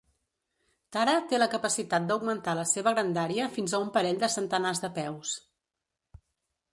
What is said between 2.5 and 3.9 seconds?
la seva grandària fins a